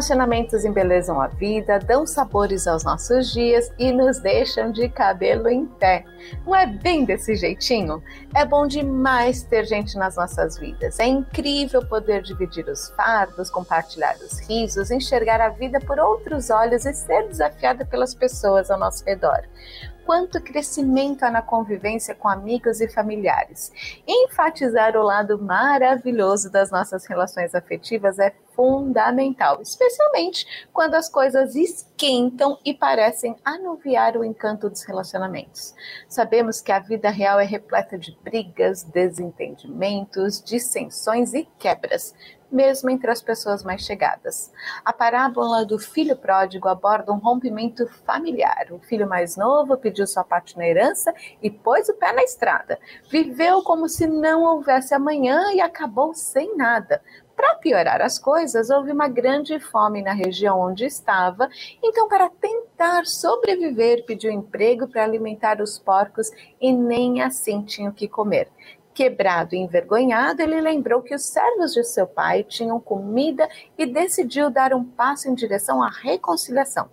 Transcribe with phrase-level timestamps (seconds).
[0.00, 5.66] Relacionamentos embelezam a vida, dão sabores aos nossos dias e nos deixam de cabelo em
[5.66, 6.06] pé.
[6.46, 8.02] Não é bem desse jeitinho?
[8.34, 10.98] É bom demais ter gente nas nossas vidas.
[10.98, 16.86] É incrível poder dividir os fardos, compartilhar os risos, enxergar a vida por outros olhos
[16.86, 19.42] e ser desafiada pelas pessoas ao nosso redor
[20.10, 23.70] quanto crescimento há na convivência com amigos e familiares.
[24.04, 32.58] Enfatizar o lado maravilhoso das nossas relações afetivas é fundamental, especialmente quando as coisas esquentam
[32.64, 35.76] e parecem anuviar o encanto dos relacionamentos.
[36.08, 42.16] Sabemos que a vida real é repleta de brigas, desentendimentos, dissensões e quebras
[42.50, 44.52] mesmo entre as pessoas mais chegadas.
[44.84, 48.66] A parábola do filho pródigo aborda um rompimento familiar.
[48.70, 52.78] O filho mais novo pediu sua parte na herança e pôs o pé na estrada.
[53.10, 57.00] Viveu como se não houvesse amanhã e acabou sem nada.
[57.40, 61.48] Para piorar as coisas, houve uma grande fome na região onde estava,
[61.82, 66.30] então, para tentar sobreviver, pediu emprego para alimentar os porcos
[66.60, 68.50] e nem assim tinha o que comer.
[69.00, 73.48] Quebrado e envergonhado, ele lembrou que os servos de seu pai tinham comida
[73.78, 76.86] e decidiu dar um passo em direção à reconciliação.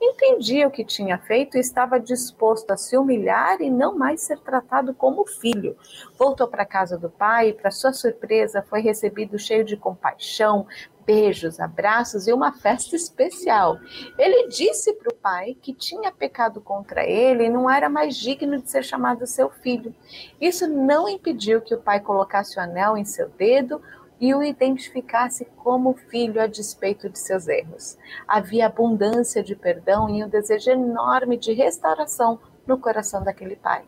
[0.00, 4.38] Entendia o que tinha feito e estava disposto a se humilhar e não mais ser
[4.38, 5.76] tratado como filho.
[6.18, 10.66] Voltou para a casa do pai e, para sua surpresa, foi recebido cheio de compaixão,
[11.04, 13.78] beijos, abraços e uma festa especial.
[14.16, 18.60] Ele disse para o pai que tinha pecado contra ele e não era mais digno
[18.60, 19.94] de ser chamado seu filho.
[20.40, 23.82] Isso não impediu que o pai colocasse o anel em seu dedo
[24.20, 27.96] e o identificasse como filho a despeito de seus erros.
[28.28, 33.84] Havia abundância de perdão e um desejo enorme de restauração no coração daquele pai.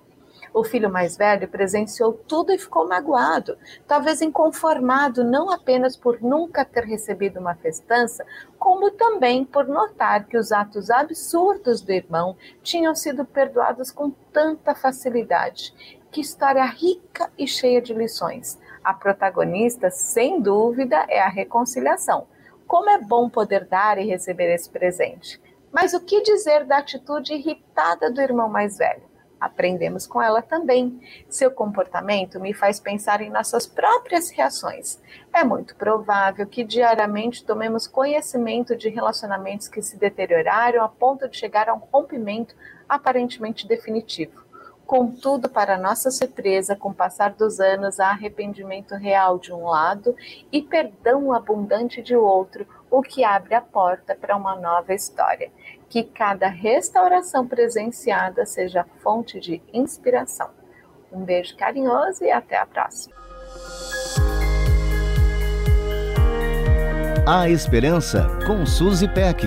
[0.55, 3.57] O filho mais velho presenciou tudo e ficou magoado,
[3.87, 8.25] talvez inconformado não apenas por nunca ter recebido uma festança,
[8.59, 14.75] como também por notar que os atos absurdos do irmão tinham sido perdoados com tanta
[14.75, 15.75] facilidade.
[16.11, 18.59] Que história rica e cheia de lições.
[18.85, 22.27] A protagonista, sem dúvida, é a reconciliação.
[22.67, 25.41] Como é bom poder dar e receber esse presente.
[25.71, 29.13] Mas o que dizer da atitude irritada do irmão mais velho?
[29.43, 31.01] aprendemos com ela também.
[31.29, 35.01] Seu comportamento me faz pensar em nossas próprias reações.
[35.33, 41.37] É muito provável que diariamente tomemos conhecimento de relacionamentos que se deterioraram a ponto de
[41.37, 42.55] chegar a um rompimento
[42.89, 44.41] aparentemente definitivo.
[44.93, 50.15] Contudo, para nossa surpresa, com o passar dos anos, há arrependimento real de um lado
[50.53, 55.51] e perdão abundante de outro, o que abre a porta para uma nova história.
[55.89, 60.51] Que cada restauração presenciada seja fonte de inspiração.
[61.11, 63.17] Um beijo carinhoso e até a próxima.
[67.27, 69.47] A Esperança com Suzy Peck.